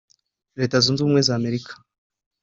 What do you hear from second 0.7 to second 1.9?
Zunze Ubumwe z’America